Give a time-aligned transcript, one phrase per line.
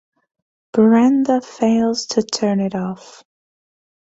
[0.73, 3.23] Brenda fails to turn it off.